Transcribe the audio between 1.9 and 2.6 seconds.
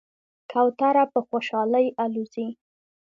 الوزي.